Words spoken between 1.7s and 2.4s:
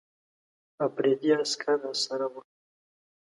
راسره